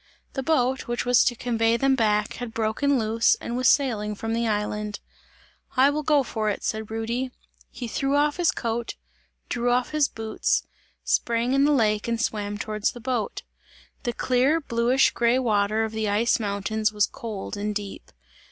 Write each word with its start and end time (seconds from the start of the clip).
The 0.33 0.41
boat, 0.41 0.87
which 0.87 1.05
was 1.05 1.23
to 1.25 1.35
convey 1.35 1.77
them 1.77 1.93
back, 1.93 2.33
had 2.37 2.55
broken 2.55 2.97
loose 2.97 3.35
and 3.39 3.55
was 3.55 3.67
sailing 3.69 4.15
from 4.15 4.33
the 4.33 4.47
island. 4.47 4.99
"I 5.77 5.91
will 5.91 6.01
go 6.01 6.23
for 6.23 6.49
it!" 6.49 6.63
said 6.63 6.89
Rudy. 6.89 7.29
He 7.69 7.87
threw 7.87 8.15
off 8.15 8.37
his 8.37 8.49
coat, 8.51 8.95
drew 9.47 9.69
off 9.69 9.91
his 9.91 10.09
boots, 10.09 10.65
sprang 11.03 11.53
in 11.53 11.65
the 11.65 11.71
lake 11.71 12.07
and 12.07 12.19
swam 12.19 12.57
towards 12.57 12.93
the 12.93 12.99
boat. 12.99 13.43
The 14.01 14.11
clear, 14.11 14.59
bluish 14.59 15.11
grey 15.11 15.37
water 15.37 15.83
of 15.83 15.91
the 15.91 16.09
ice 16.09 16.39
mountains, 16.39 16.91
was 16.91 17.05
cold 17.05 17.55
and 17.55 17.75
deep. 17.75 18.09